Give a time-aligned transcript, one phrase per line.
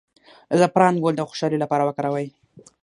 [0.49, 2.27] د زعفران ګل د خوشحالۍ لپاره وکاروئ